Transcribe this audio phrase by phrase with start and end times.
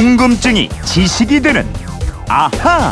[0.00, 1.70] 궁금증이 지식이 되는
[2.26, 2.90] 아하.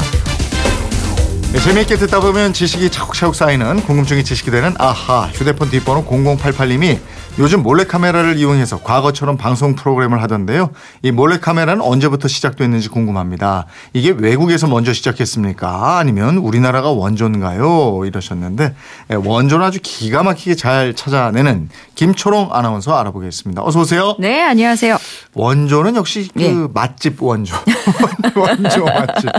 [1.51, 6.99] 네, 재미있게 듣다 보면 지식이 차곡차곡 쌓이는 궁금증이 지식이 되는 아하 휴대폰 뒷번호 0088님이
[7.39, 10.71] 요즘 몰래카메라를 이용해서 과거처럼 방송 프로그램을 하던데요.
[11.03, 13.67] 이 몰래카메라는 언제부터 시작됐는지 궁금합니다.
[13.93, 15.99] 이게 외국에서 먼저 시작했습니까?
[15.99, 18.03] 아니면 우리나라가 원조인가요?
[18.05, 18.75] 이러셨는데
[19.13, 23.63] 예, 원조는 아주 기가 막히게 잘 찾아내는 김초롱 아나운서 알아보겠습니다.
[23.63, 24.17] 어서 오세요.
[24.19, 24.99] 네, 안녕하세요.
[25.35, 26.53] 원조는 역시 그 예.
[26.75, 27.55] 맛집 원조.
[28.35, 29.31] 원조 맛집.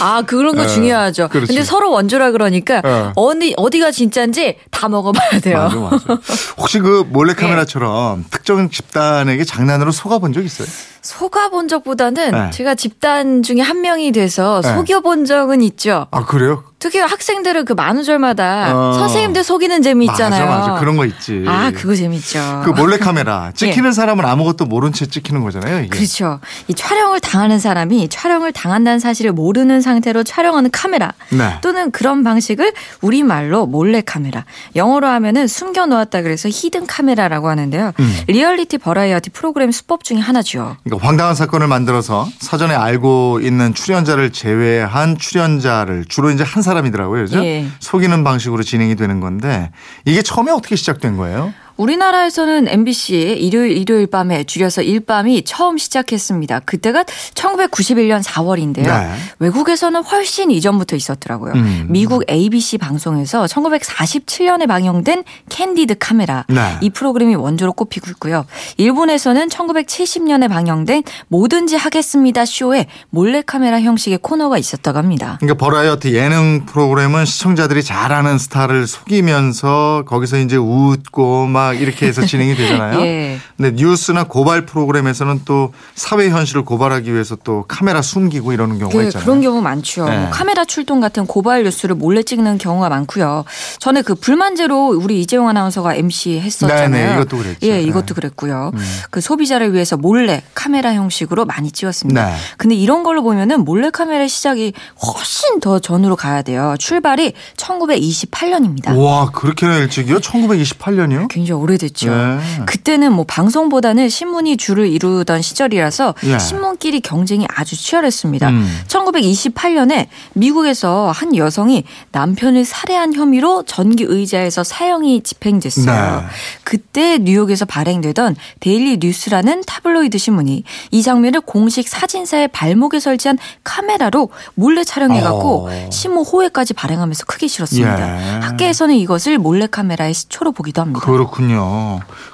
[0.00, 1.28] 아, 그런 거 예, 중요하죠.
[1.28, 1.48] 그렇지.
[1.48, 3.12] 근데 서로 원조라 그러니까 예.
[3.16, 5.58] 어디 어디가 진짜인지 다 먹어봐야 돼요.
[5.58, 6.20] 맞아, 맞아.
[6.58, 10.68] 혹시 그 몰래 카메라처럼 특정 집단에게 장난으로 속아본 적 있어요?
[11.02, 12.50] 속아본 적보다는 네.
[12.50, 14.74] 제가 집단 중에 한 명이 돼서 네.
[14.74, 16.06] 속여본 적은 있죠.
[16.10, 16.64] 아, 그래요?
[16.80, 18.92] 특히 학생들은 그 만우절마다 어.
[18.94, 20.46] 선생님들 속이는 재미 있잖아요.
[20.46, 20.80] 맞아, 맞아.
[20.80, 21.44] 그런 거 있지.
[21.46, 22.62] 아, 그거 재밌죠.
[22.64, 25.80] 그 몰래카메라 찍히는 사람은 아무것도 모른 채 찍히는 거잖아요.
[25.80, 25.88] 이게.
[25.88, 26.40] 그렇죠.
[26.68, 31.58] 이 촬영을 당하는 사람이 촬영을 당한다는 사실을 모르는 상태로 촬영하는 카메라 네.
[31.60, 37.92] 또는 그런 방식을 우리말로 몰래 카메라, 영어로 하면은 숨겨 놓았다 그래서 hidden camera라고 하는데요.
[38.00, 38.16] 음.
[38.26, 40.78] 리얼리티 버라이어티 프로그램 수법 중에 하나죠.
[40.90, 47.22] 그러니까 황당한 사건을 만들어서 사전에 알고 있는 출연자를 제외한 출연자를 주로 이제 한 사람이더라고요.
[47.22, 47.44] 그죠?
[47.44, 47.66] 예.
[47.78, 49.70] 속이는 방식으로 진행이 되는 건데
[50.04, 51.54] 이게 처음에 어떻게 시작된 거예요?
[51.80, 56.60] 우리나라에서는 MBC 일요일 일요일 밤에 줄여서 일밤이 처음 시작했습니다.
[56.60, 58.84] 그때가 1991년 4월인데요.
[58.84, 59.10] 네.
[59.38, 61.54] 외국에서는 훨씬 이전부터 있었더라고요.
[61.54, 61.86] 음.
[61.88, 66.76] 미국 ABC 방송에서 1947년에 방영된 Candid Camera 네.
[66.82, 68.44] 이 프로그램이 원조로 꼽히고 있고요.
[68.76, 75.38] 일본에서는 1970년에 방영된 뭐든지 하겠습니다 쇼에 몰래카메라 형식의 코너가 있었다고 합니다.
[75.40, 82.24] 그러니까 버라이어티 예능 프로그램은 시청자들이 잘 아는 스타를 속이면서 거기서 이제 웃고 막 이렇게 해서
[82.24, 83.00] 진행이 되잖아요.
[83.06, 83.38] 예.
[83.56, 89.04] 근데 뉴스나 고발 프로그램에서는 또 사회 현실을 고발하기 위해서 또 카메라 숨기고 이러는 경우가 그,
[89.04, 89.24] 있잖아요.
[89.24, 90.04] 그런 경우 많죠.
[90.08, 90.18] 네.
[90.18, 93.44] 뭐 카메라 출동 같은 고발 뉴스를 몰래 찍는 경우가 많고요.
[93.78, 96.88] 전에 그 불만제로 우리 이재용 아나운서가 MC 했었잖아요.
[96.88, 97.66] 네네, 이것도 그랬죠.
[97.66, 97.82] 예, 네.
[97.82, 98.72] 이것도 그랬고요.
[99.10, 102.26] 그 소비자를 위해서 몰래 카메라 형식으로 많이 찍었습니다.
[102.26, 102.36] 네.
[102.56, 106.74] 근데 이런 걸로 보면은 몰래 카메라 시작이 훨씬 더 전으로 가야 돼요.
[106.78, 108.96] 출발이 1928년입니다.
[108.96, 110.18] 와 그렇게 일찍이요?
[110.18, 111.28] 1928년이요?
[111.28, 112.10] 굉장히 오래됐죠.
[112.10, 112.38] 네.
[112.66, 116.38] 그때는 뭐 방송보다는 신문이 주를 이루던 시절이라서 예.
[116.38, 118.48] 신문끼리 경쟁이 아주 치열했습니다.
[118.48, 118.80] 음.
[118.88, 126.20] 1928년에 미국에서 한 여성이 남편을 살해한 혐의로 전기 의자에서 사형이 집행됐어요.
[126.20, 126.26] 네.
[126.64, 134.84] 그때 뉴욕에서 발행되던 데일리 뉴스라는 타블로이드 신문이 이 장면을 공식 사진사의 발목에 설치한 카메라로 몰래
[134.84, 135.90] 촬영해갖고 어.
[135.90, 138.36] 신문 호외까지 발행하면서 크게 실었습니다.
[138.36, 138.40] 예.
[138.40, 141.00] 학계에서는 이것을 몰래 카메라의 시초로 보기도 합니다.
[141.00, 141.39] 그렇군요.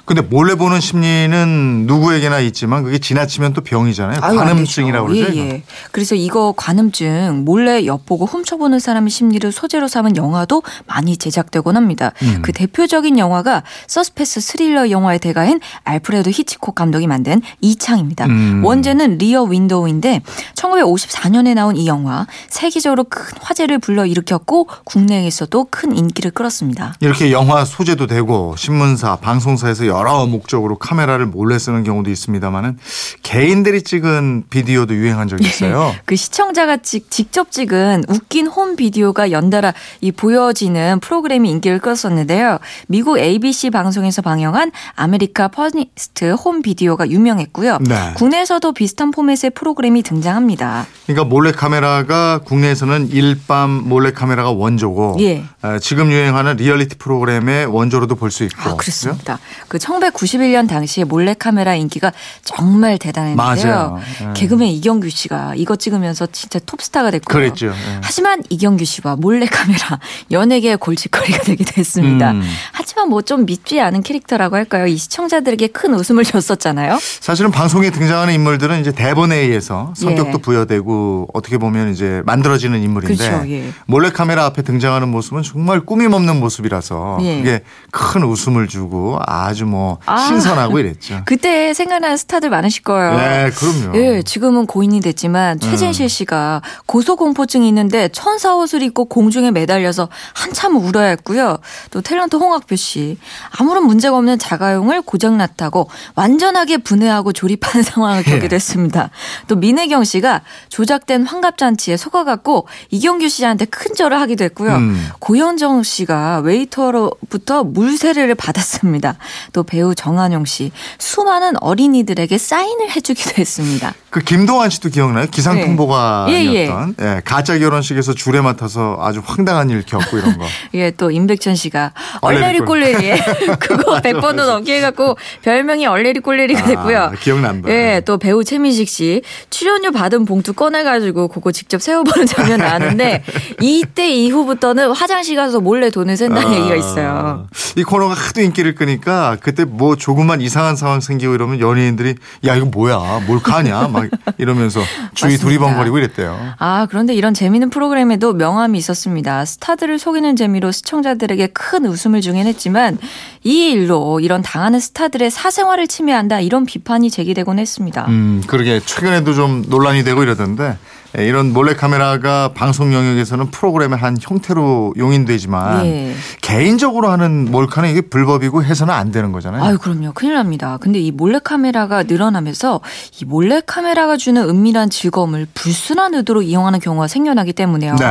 [0.07, 4.19] 근데 몰래 보는 심리는 누구에게나 있지만 그게 지나치면 또 병이잖아요.
[4.21, 5.07] 아유, 안 관음증이라고.
[5.07, 5.35] 그러죠.
[5.35, 5.37] 예?
[5.37, 5.63] 예.
[5.91, 12.13] 그래서 이거 관음증 몰래 엿보고 훔쳐보는 사람의 심리를 소재로 삼은 영화도 많이 제작되곤 합니다.
[12.21, 12.41] 음.
[12.41, 18.27] 그 대표적인 영화가 서스펜스 스릴러 영화의 대가인 알프레드 히치콕 감독이 만든 이창입니다.
[18.27, 18.63] 음.
[18.63, 20.21] 원제는 Rear Window인데
[20.55, 26.95] 1954년에 나온 이 영화 세계적으로 큰 화제를 불러일으켰고 국내에서도 큰 인기를 끌었습니다.
[27.01, 28.55] 이렇게 영화 소재도 되고
[28.97, 32.77] 신문사, 방송사에서 여러 목적으로 카메라를 몰래 쓰는 경우도 있습니다만은
[33.21, 35.93] 개인들이 찍은 비디오도 유행한 적이 있어요.
[36.05, 42.59] 그 시청자가 찍, 직접 찍은 웃긴 홈 비디오가 연달아 이 보여지는 프로그램이 인기를 끌었었는데요.
[42.87, 47.77] 미국 ABC 방송에서 방영한 America Funniest Home Video가 유명했고요.
[47.81, 48.13] 네.
[48.15, 50.87] 국내에서도 비슷한 포맷의 프로그램이 등장합니다.
[51.05, 55.43] 그러니까 몰래 카메라가 국내에서는 일밤 몰래 카메라가 원조고 예.
[55.61, 59.39] 어, 지금 유행하는 리얼리티 프로그램의 원조로도 볼 수 있고 아, 그렇습니다.
[59.67, 62.11] 그 1991년 당시에 몰래카메라 인기가
[62.43, 63.99] 정말 대단했는데요.
[64.21, 64.33] 예.
[64.33, 67.33] 개그맨 이경규 씨가 이거 찍으면서 진짜 톱스타가 됐고요.
[67.37, 67.67] 그랬죠.
[67.67, 67.71] 예.
[68.01, 69.99] 하지만 이경규 씨와 몰래카메라
[70.31, 72.31] 연예계의 골칫거리가 되기도 했습니다.
[72.31, 72.41] 음.
[72.71, 74.87] 하지만 뭐 좀 밉지 않은 캐릭터라고 할까요?
[74.87, 76.97] 이 시청자들에게 큰 웃음을 줬었잖아요.
[77.19, 80.41] 사실은 방송에 등장하는 인물들은 이제 대본에 의해서 성격도 예.
[80.41, 83.69] 부여되고 어떻게 보면 이제 만들어지는 인물인데 그렇죠, 예.
[83.85, 87.37] 몰래 카메라 앞에 등장하는 모습은 정말 꾸밈 없는 모습이라서 예.
[87.37, 87.61] 그게
[87.91, 90.17] 큰 웃음을 주고 아주 뭐 아.
[90.17, 91.21] 신선하고 이랬죠.
[91.25, 93.17] 그때 생각나는 스타들 많으실 거예요.
[93.17, 93.97] 네, 그럼요.
[93.97, 101.07] 예, 지금은 고인이 됐지만 최진실 씨가 고소공포증이 있는데 천사 옷을 입고 공중에 매달려서 한참 울어야
[101.09, 101.57] 했고요.
[101.91, 103.17] 또 탤런트 홍학표 씨
[103.57, 109.09] 아무런 문제가 없는 자가용을 고장났다고 완전하게 분해하고 조립하는 상황을 겪게 됐습니다.
[109.47, 114.75] 또 민혜경 씨가 조작된 환갑잔치에 속아갖고 이경규 씨한테 큰 절을 하기도 했고요.
[114.75, 115.07] 음.
[115.19, 119.17] 고현정 씨가 웨이터로부터 물세례를 받았 습니다.
[119.53, 123.93] 또 배우 정한용 씨 수많은 어린이들에게 사인을 해주기도 했습니다.
[124.09, 125.27] 그 김동완 씨도 기억나요?
[125.29, 130.45] 기상통보관이었던 예, 예, 가짜 결혼식에서 줄에 맡아서 아주 황당한 일 겪고 이런 거.
[130.75, 133.19] 예, 또 임백천 씨가 얼레리 꼴레리
[133.59, 136.99] 그거 100번도 넘게 해갖고 별명이 얼레리 꼴레리가 됐고요.
[136.99, 137.69] 아, 기억난다.
[137.69, 143.23] 예, 또 배우 최민식 씨 출연료 받은 봉투 꺼내가지고 그거 직접 세워보는 장면 나왔는데
[143.61, 147.47] 이때 이후부터는 화장실 가서 몰래 돈을 센다는 얘기가 있어요.
[147.75, 152.15] 이 코너가 하도 인기를 끄니까 그때 뭐 조금만 이상한 상황 생기고 이러면 연예인들이
[152.45, 154.06] 야 이거 뭐야 몰카냐 막
[154.37, 154.81] 이러면서
[155.13, 155.37] 주위.
[155.37, 156.37] 두리번거리고 이랬대요.
[156.57, 159.45] 아, 그런데 이런 재미있는 프로그램에도 명함이 있었습니다.
[159.45, 162.97] 스타들을 속이는 재미로 시청자들에게 큰 웃음을 주긴 했지만
[163.43, 168.05] 이 일로 이런 당하는 스타들의 사생활을 침해한다 이런 비판이 제기되곤 했습니다.
[168.07, 170.77] 음 그러게 최근에도 좀 논란이 되고 이러던데
[171.17, 176.13] 예, 이런 몰래카메라가 방송 영역에서는 프로그램의 한 형태로 용인되지만 예.
[176.41, 179.63] 개인적으로 하는 몰카는 이게 불법이고 해서는 안 되는 거잖아요.
[179.63, 180.11] 아유, 그럼요.
[180.13, 180.77] 큰일 납니다.
[180.81, 182.81] 근데 이 몰래카메라가 늘어나면서
[183.21, 187.95] 이 몰래카메라가 주는 은밀한 즐거움을 불순한 의도로 이용하는 경우가 생겨나기 때문에요.
[187.95, 188.05] 네.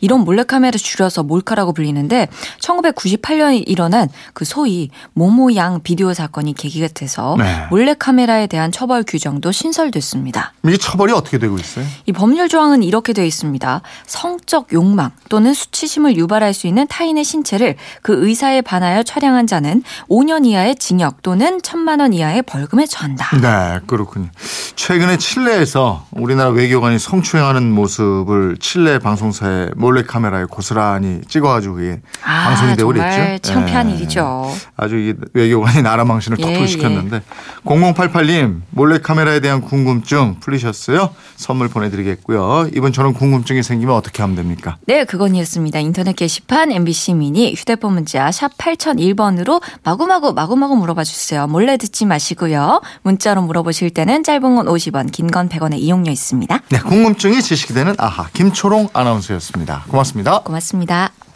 [0.00, 2.28] 이런 몰래카메라 줄여서 몰카라고 불리는데
[2.60, 7.66] 1998년에 일어난 그 소위 모모양 비디오 사건이 계기가 돼서 네.
[7.70, 10.52] 몰래카메라에 대한 처벌 규정도 신설됐습니다.
[10.64, 11.84] 이게 처벌이 어떻게 되고 있어요?
[12.06, 13.82] 이 법률 조항은 이렇게 되어 있습니다.
[14.06, 20.46] 성적 욕망 또는 수치심을 유발할 수 있는 타인의 신체를 그 의사에 반하여 촬영한 자는 5년
[20.46, 23.36] 이하의 징역 또는 1천만 원 이하의 벌금에 처한다.
[23.40, 24.28] 네, 그렇군요.
[24.76, 31.78] 최근에 칠레에서 우리나라 외교관이 성추행하는 모습을 칠레 방송사의 몰래카메라에 고스란히 찍어가지고
[32.24, 33.52] 아, 방송이 되고 정말 그랬죠.
[33.52, 33.94] 창피한 예.
[33.94, 34.49] 일이죠.
[34.76, 37.22] 아주 이 외교관이 나라 망신을 예, 톡톡 시켰는데
[37.64, 41.10] 0088님 몰래카메라에 대한 궁금증 풀리셨어요?
[41.36, 42.68] 선물 보내드리겠고요.
[42.74, 44.76] 이번 저런 궁금증이 생기면 어떻게 하면 됩니까?
[44.86, 45.78] 네, 그건 이었습니다.
[45.78, 51.46] 인터넷 게시판 MBC 미니 휴대폰 문자 샵 8001번으로 마구마구 마구마구 물어봐 주세요.
[51.46, 52.80] 몰래 듣지 마시고요.
[53.02, 56.60] 문자로 물어보실 때는 짧은 건 50원, 긴 건 100원의 이용료 있습니다.
[56.70, 59.84] 네, 궁금증이 지식이 되는 아하 김초롱 아나운서였습니다.
[59.88, 60.40] 고맙습니다.
[60.40, 61.29] 고맙습니다.